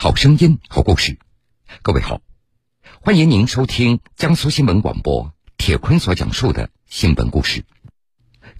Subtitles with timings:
[0.00, 1.18] 好声音，好故事。
[1.82, 2.20] 各位好，
[3.00, 7.64] 欢迎您收听江苏新闻广播铁坤所讲述的新闻故事。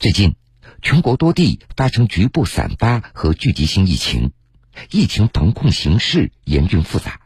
[0.00, 0.34] 最近，
[0.82, 4.32] 全国多地发生局部散发和聚集性疫情，
[4.90, 7.20] 疫情防控形势严峻复杂，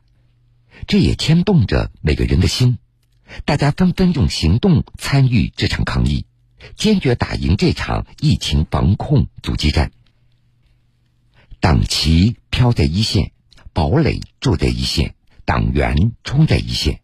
[0.86, 2.76] 这也牵动着每个人的心。
[3.46, 6.26] 大家纷纷用行动参与这场抗疫，
[6.76, 9.90] 坚决打赢这场疫情防控阻击战。
[11.60, 13.32] 党旗飘在一线。
[13.72, 17.00] 堡垒住在一线，党员冲在一线。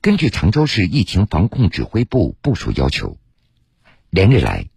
[0.00, 3.18] 根据常州市疫情防控指挥部部署要求，
[4.10, 4.68] 连日来，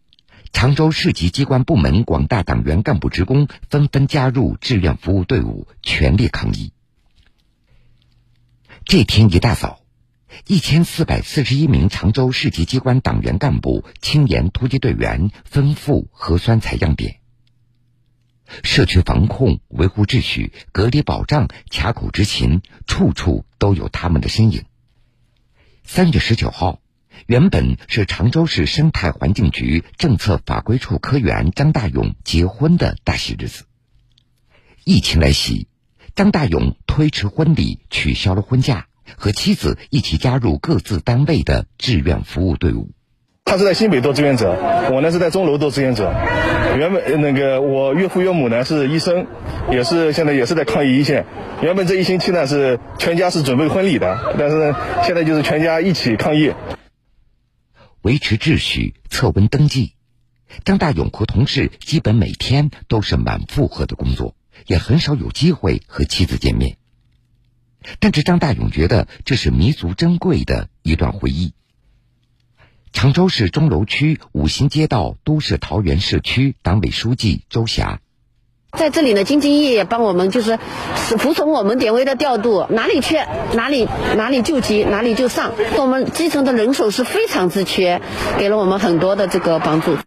[0.51, 6.73] 常州市级机关部门广大党员干部职工纷纷加入志愿服务队伍，全力抗疫。
[8.83, 9.81] 这天一大早，
[10.47, 17.18] 一千四百四十一名常州市级机关党员干部、青年突击队员分赴核酸采样点。
[18.63, 24.65] 社区防控、维护秩序、隔离保障、卡口执勤，处处都有他们的身影。
[25.83, 26.81] 三月十九号，
[27.25, 33.65] 原本是常州市生态环境局政策法规处科员张大勇结婚的大喜日子。
[34.83, 35.67] 疫情来袭，
[36.15, 38.87] 张大勇推迟婚礼，取消了婚假，
[39.17, 42.91] 和妻子一起加入各自单位的志愿服务队伍。
[43.49, 44.55] 他是在新北做志愿者，
[44.93, 46.13] 我呢是在钟楼做志愿者。
[46.77, 49.25] 原本那个我岳父岳母呢是医生，
[49.71, 51.25] 也是现在也是在抗疫一线。
[51.59, 56.53] 原本这一星期呢是全家是准备婚礼的，但是现在就是全家一起抗疫，
[58.03, 59.93] 维持秩序、测温登记。
[60.63, 64.35] 张大勇和同事基本每天都是满负荷的工作，
[64.67, 66.77] 也很少有机会和妻子见面。
[67.99, 71.55] 但是张大勇觉得这是弥足珍贵的一段回忆。
[72.91, 78.01] 常州市钟楼区五星街道都市桃园社区党委书记周霞，
[78.77, 80.57] 在这里呢，兢兢业业帮我们，就是
[81.17, 83.85] 服从我们点位的调度，哪里缺哪里
[84.17, 85.53] 哪里救急，哪里就上。
[85.77, 88.01] 我们基层的人手是非常之缺，
[88.37, 89.97] 给了我们很多的这个帮助。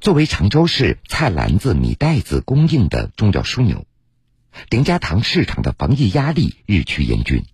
[0.00, 3.84] 作为常州市菜篮子、米袋子供应的重要枢纽，
[4.70, 7.44] 林家塘市场的防疫压力日趋严峻，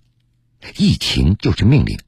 [0.76, 1.98] 疫情就是命令。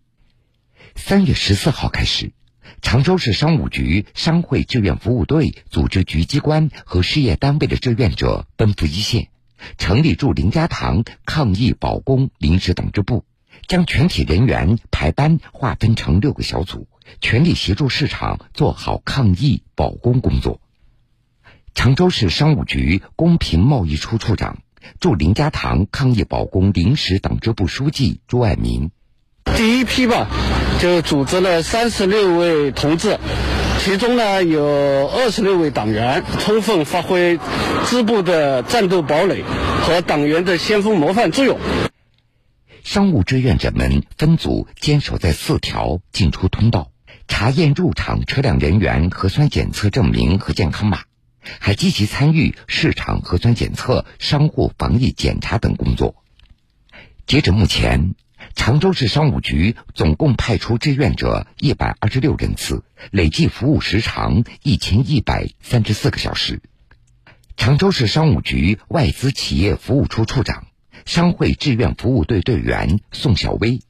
[0.96, 2.32] 三月十四号开始，
[2.80, 9.28] 常州市商务局商会志愿服务队组织局机关和事业单位的志愿者奔赴一线，
[9.76, 13.24] 成立驻林家塘抗疫保工临时党支部，
[13.66, 16.88] 将全体人员排班划分成六个小组，
[17.20, 20.60] 全力协助市场做好抗疫保工工作。
[21.74, 24.58] 常州市商务局公平贸易处处长、
[25.00, 28.90] 驻林家塘抗疫保工临时党支部书记朱爱民。
[29.56, 30.26] 第一批吧，
[30.84, 33.18] 就组织了三十六位同志，
[33.80, 37.40] 其中呢有二十六位党员，充分发挥
[37.86, 39.42] 支部的战斗堡垒
[39.80, 41.58] 和党员的先锋模范作用。
[42.82, 46.90] 商务志愿者们分组坚守在四条进出通道，
[47.28, 50.98] 查验入场车辆人员核酸检测证明和健康码，
[51.60, 56.14] 还积极参与市场核酸检测、商户防疫检查等工作。
[57.26, 58.14] 截止目前。
[58.54, 66.62] 常州市商务局总共派出志愿者一百二十六人次，累计服务时长一千一百三十四个小时。
[67.56, 70.66] 常州市商务局外资企业服务处处长、
[71.04, 73.80] 商会志愿服务队队员宋小薇。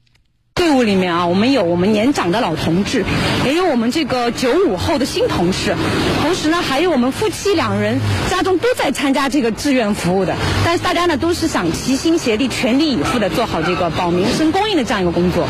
[0.55, 3.05] 队伍里面啊，我们有我们年长的老同志，
[3.45, 5.75] 也有我们这个九五后的新同事，
[6.21, 7.99] 同时呢，还有我们夫妻两人
[8.31, 10.35] 家中都在参加这个志愿服务的。
[10.65, 15.47] 但是大家呢，都是想齐心协力、全力以赴的做好这个保民生、公益的这样一个工作。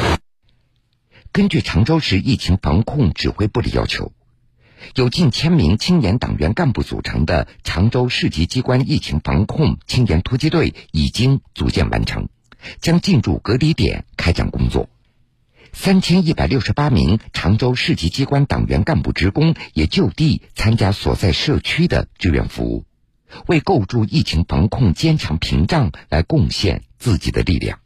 [1.31, 4.11] 根据常州市疫情防控指挥部的要求，
[4.95, 12.27] 有近千名青年党员干部组成的常州市级机关疫情防控青年突击队已经组建完成，
[12.81, 14.89] 将进驻隔离点开展工作。
[15.77, 22.85] 三千一百六十八名常州市级机关党员干部职工也就地参加所在社区的志愿服务，
[23.45, 27.79] 为构筑疫情防控坚强屏障来贡献自己的力量。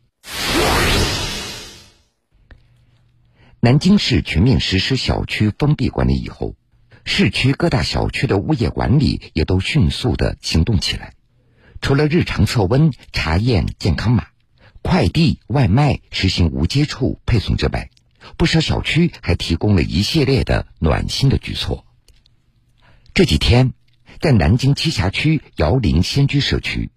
[3.59, 6.55] 南京市全面实施小区封闭管理以后，
[7.03, 11.15] 市区各大小区的物业管理也都迅速的行动起来，
[11.81, 14.27] 除了日常测温、查验健康码。
[14.81, 17.89] 快递、外卖实行无接触配送之外，
[18.37, 21.85] 不少小区还提供了一系列的暖心的举措。
[23.13, 23.73] 这几天，
[24.19, 26.91] 在南京栖霞区瑶林仙居社区，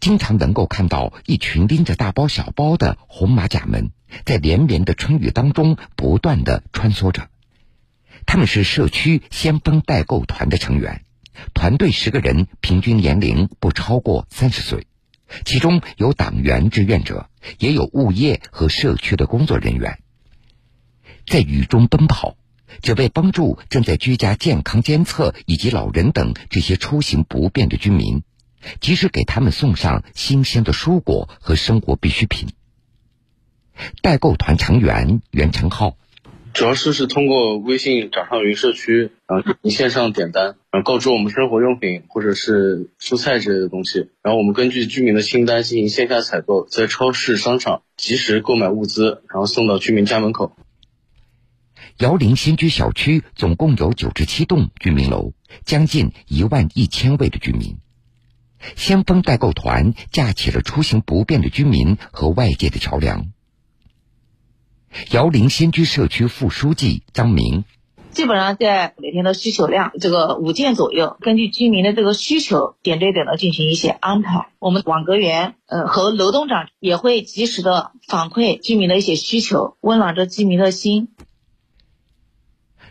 [0.00, 3.92] 经常能够看到一群拎着大包小包的红马甲们，
[4.24, 7.28] 在连绵的春雨当中不断的穿梭着。
[8.26, 11.04] 他们是社区先锋代购团的成员，
[11.54, 14.86] 团队十个人，平均年龄不超过三十岁。
[15.44, 19.98] 其中有党员志愿者，也有物业和社区的工作人员，
[21.26, 22.36] 在雨中奔跑，
[22.82, 28.22] 只为帮助正在居家健康监测以及老人等这些出行不便的居民，
[28.80, 32.48] 及时给他们送上新鲜的蔬果和生活必需品。
[34.02, 35.96] 代购团成员袁成浩。
[36.54, 50.54] 主要是是通过微信掌上云社区，然后进行线上点单，然后告知我们生活用品或者是蔬菜之类的东西，然后我们根据居民的清单进行线下采购，在超市、商场及时购买物资，然后送到居民家门口。
[51.98, 55.32] 姚林新居小区总共有九十七栋居民楼，
[55.64, 57.78] 将近一万一千位的居民。
[58.76, 63.32] 先锋代购团架起了出行不便的居民和外界的桥梁。
[65.10, 67.64] 姚林新居社区副书记张明，
[68.10, 74.48] 基本上在每天的需求量这个五件左右，根据居民的这个需求，点对点的进行一些安排。
[74.58, 81.08] 我们网格员，呃，和楼栋长也会及时的反馈居民的一些需求，温暖着居民的心。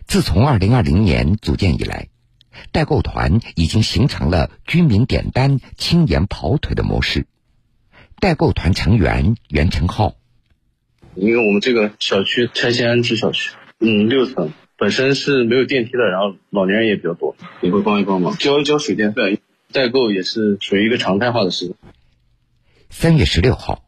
[0.08, 2.08] 自从二零二零年组建以来，
[2.72, 7.28] 代购团已经形成了居民点单、青年跑腿的模式。
[8.20, 10.16] 代购团成员袁成浩。
[11.16, 19.42] 因为我们这个小区拆迁安置小区，嗯，六层本身是没有电梯的，然后老年人也比较多，也会帮一帮忙，交一交水电费，
[19.74, 21.76] 代购也是属于一个常态化的事。
[22.90, 23.84] 三月十六号，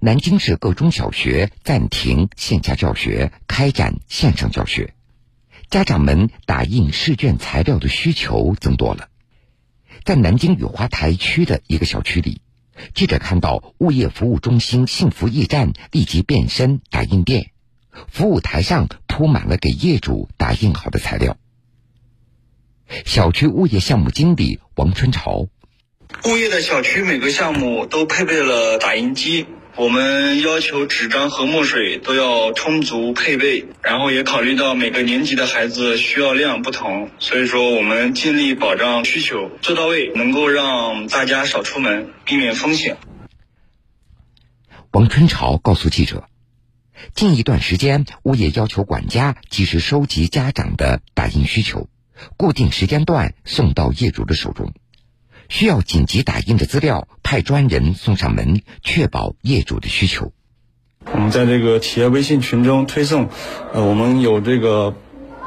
[0.00, 4.94] 南京市各中小学暂停线下教学，开展线上教学，
[5.68, 9.08] 家长们打印试卷材料的需求增多了。
[10.04, 12.40] 在南京雨花台区的一个小区里。
[12.94, 17.50] 记者看到物业服务中心幸福驿站立即变身打印店，
[18.08, 21.36] 服务台上铺满了给业主打印好的材料。
[23.04, 25.48] 小区物业项目经理王春潮，
[26.24, 29.46] 物业的小区每个项目都配备了打印机。
[29.76, 42.96] 我们要求纸张和墨水都要充足配备，然后也考虑到每个年级的孩子需要量不同，所以说我们尽力保障需求做到位，能够让大家少出门，避免风险。
[44.92, 46.28] 王春潮告诉记者，
[47.12, 51.88] 近一段时间，物业要求管家及时收集家长的打印需求，
[52.36, 54.72] 固定时间段送到业主的手中。
[55.48, 60.32] 需要紧急打印的资料，派专人送上门，确保业主的需求。
[61.12, 63.28] 我们在这个企业微信群中推送，
[63.72, 64.96] 呃，我们有这个。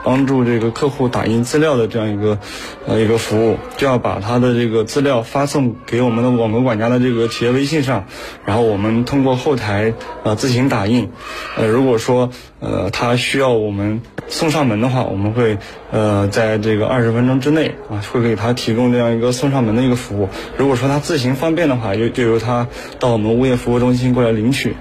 [0.07, 2.39] 帮助这个客户打印资料的这样一个
[2.86, 8.06] 呃一个服务，就要把他的这个资料发送给我们的网格管家的这个企业微信上，
[8.45, 9.94] 然后我们通过后台
[10.24, 11.09] 呃自行打印。
[11.57, 12.30] 呃，如果说
[12.62, 15.57] 呃他需要我们送上门的话，我们会
[15.92, 20.30] 呃在这个二十分钟之内啊会给他提供这样一个送上门的一个服务。
[20.56, 24.74] 如果说他自行方便的话，就就由他到我们物业服务中心过来领取。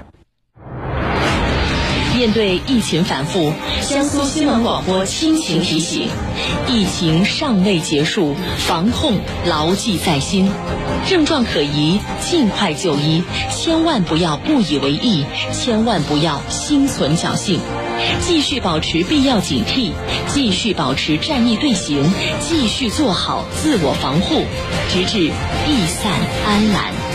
[2.27, 3.53] 面对疫情反复，
[3.87, 6.09] 江苏新闻广播亲情提醒：
[6.67, 10.51] 疫情尚未结束，防控牢记在心。
[11.07, 17.61] 症状可疑，尽快就医，千万不要不以为意，千万不要心存侥幸，
[18.19, 19.93] 继续保持必要警惕，
[20.27, 22.03] 继续保持战役队形，
[22.41, 24.43] 继续做好自我防护，
[24.89, 26.11] 直至疫散
[26.45, 27.06] 安澜。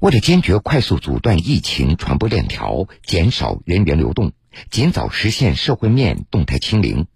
[0.00, 4.32] 为了坚决快速阻断疫情传播链条，减少人员流动，
[4.70, 7.06] 尽早实现社会面动态清零，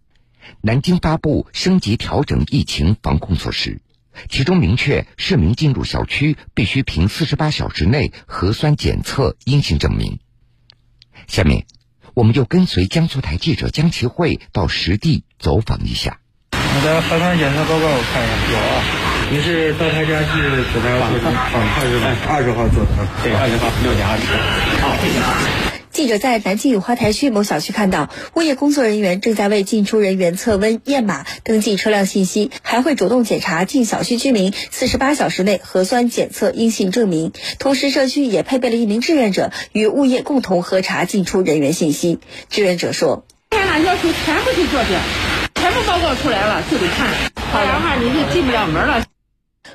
[0.61, 3.81] 南京发布升级调整疫情防控措施，
[4.29, 10.19] 其中明确市民进入小区必须凭四十八小时内核酸检测阴性证明。
[11.27, 11.65] 下面，
[12.13, 16.21] 我们就跟随江苏台记者江其慧到实地走访一下。
[16.53, 19.04] 你的核酸检测报告我看一下，有啊。
[19.31, 20.41] 您是到他家去
[20.73, 21.13] 给他访
[21.51, 22.15] 访是吧？
[22.29, 22.91] 二十号做的，
[23.23, 24.25] 对，二十号六点二十。
[24.81, 25.19] 好，谢谢。
[25.91, 37.33] 记者在南京雨花台区某小区看到，物业工作人员正在为进出人员测温、验码、登记车辆信息，还会主动检查进小区居民四十八小时内核酸检测阴性证明。
[37.59, 42.19] 同时，社区也配备了一名志愿者，与物业共同核查进出人员信息。
[42.51, 49.05] 志愿者说：“天呐，要求全部去做这，全部报告出来了就得看，不然的话你就进不了门了。”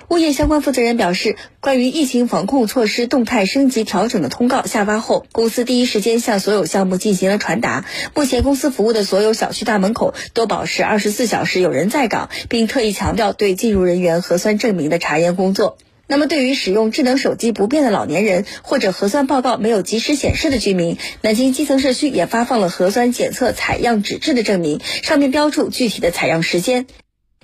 [0.09, 7.85] 物业相关负责人表示，关于疫情防控措施动态升级调整的通告下发后，公司第一时间向所有项目进行了传达。
[8.15, 15.77] 目前，公司服务的所有小区大门口都保持二十四小时有人在岗，并特意强调对进入人员核酸证明的查验工作。
[16.07, 26.87] 那么，对于使用智能手机不便的老年人或者核酸报告没有及时显示的居民，南京基层社区也发放了核酸检测采样纸质的证明，上面标注具体的采样时间。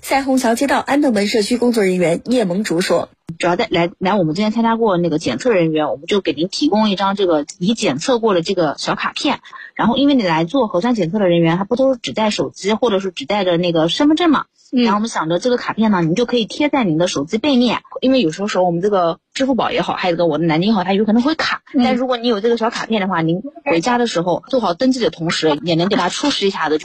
[0.02, 3.10] 赛虹桥街道安德门社区工作人员叶萌竹说
[3.40, 9.40] ：“主要在来来我们这边参加过那个检测人员，我们就给您提供一张这个已检测过的这个小卡片。
[9.74, 14.46] 然后，因为你来做核酸检测的人员，他不都是只带手机或者是只带着那个身份证嘛？
[14.72, 21.64] 然后我们想着这个卡片呢，您就可以贴在您的手机背面，因为有时候时候我们这个支付宝也好，还有个我的南京也好，它有可能会卡。
[21.74, 26.80] 但如果你有这个小卡片的话，您回家的时候做好登记的同时，也能给它出示一下的。”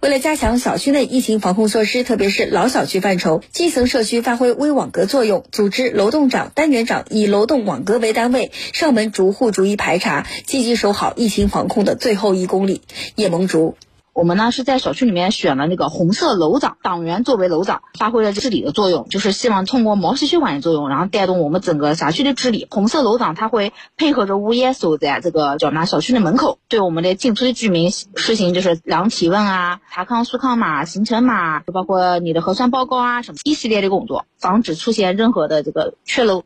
[0.00, 12.82] 为了加强小区内疫情防控措施，特别是老小区范畴，基层社区发挥微网格作用，组织楼栋长、单元长以楼栋网格为单位，上门逐户逐一排查，积极守好疫情防控的最后一公里。
[13.16, 13.74] 叶萌竹。
[14.12, 22.66] 我们呢是在小区里面选了那个红色楼长党员作为楼长，发挥了治理的作用，就是希望通过毛细血管的作用，然后带动我们整个辖区的治理。
[22.68, 36.44] 红色楼长他会配合着物业守在这个叫嘛小区的门口，对我们的进出的居民实行就是量体温啊、查康速抗码、行程码，就包括你的核酸报告啊什么一系列的工作，防止出现任何的这个缺漏。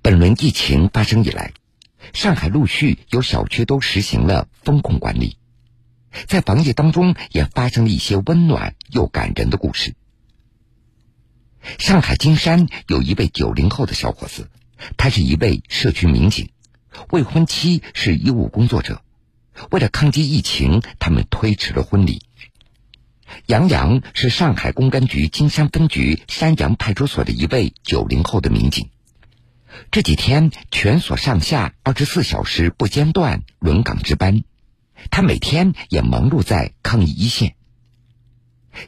[0.00, 1.52] 本轮疫情发生以来。
[2.12, 5.36] 上海陆续有小区都实行了风控管理，
[6.26, 9.94] 在防疫当中也发生了一些温暖又感人的故事。
[11.78, 14.48] 上海金山有一位九零后的小伙子，
[14.96, 16.50] 他是一位社区民警，
[17.10, 19.02] 未婚妻是医务工作者，
[19.70, 22.22] 为了抗击疫情，他们推迟了婚礼。
[23.46, 28.88] 杨洋是上海公安局金山分局山阳派出所的一位九零后的民警。
[29.90, 34.42] 这几天，全所上下二十四小时不间断轮岗值班，
[35.10, 37.54] 他每天也忙碌在抗疫一线。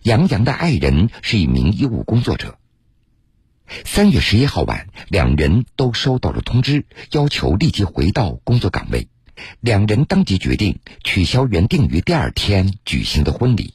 [0.03, 2.59] 杨洋的爱人是一名医务工作者。
[3.85, 9.09] 三月十一号晚，两人都收到了通知，要求立即回到工作岗位。
[9.61, 13.75] 两人当即决定取消原定于第二天举行的婚礼。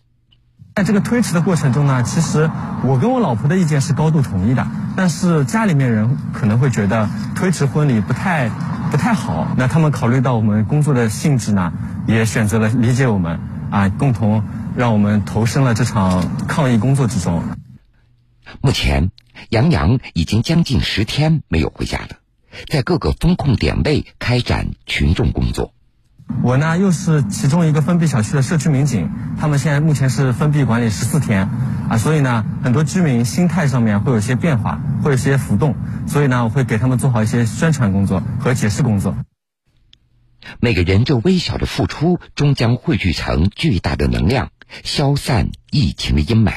[0.75, 2.49] 在这个推迟的过程中呢，其实
[2.83, 4.65] 我跟我老婆的意见是高度统一的，
[4.97, 8.49] 但是家里面人可能会觉得推迟婚礼不太
[8.89, 9.47] 不太好。
[9.55, 11.71] 那他们考虑到我们工作的性质呢，
[12.07, 13.39] 也选择了理解我们
[13.69, 14.43] 啊，共同
[14.75, 17.43] 让我们投身了这场抗疫工作之中。
[18.59, 19.11] 目前，
[19.49, 22.07] 杨洋已经将近十天没有回家了，
[22.71, 25.71] 在各个风控点位开展群众工作。
[26.43, 31.49] 我呢，又是其中一个封闭小区的社区民警，他们现在目前是封闭管理十四天，
[31.89, 35.75] 啊，所以呢，很多居民心态上面会有些变化，会有些浮动，
[36.05, 39.15] 所以呢，我会给他们做好一些宣传工作和解释工作。
[40.59, 44.51] 每个人这微小的付出，终将汇聚成巨大的能量，
[44.83, 46.55] 消散疫情的阴霾。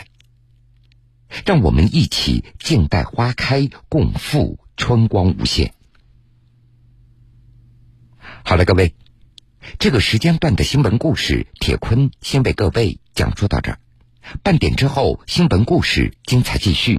[1.45, 5.75] 让我们一起静待花开，共赴春光无限。
[8.43, 8.95] 好了，各位。
[9.79, 13.79] 这个时间段的新闻故事，铁坤先为各位讲述到这儿。
[14.43, 16.95] 半点之后，新闻故事精彩继续。